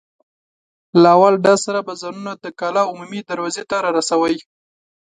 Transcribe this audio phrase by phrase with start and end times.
[1.01, 4.35] له اول ډز سره به ځانونه د کلا عمومي دروازې ته را رسوئ.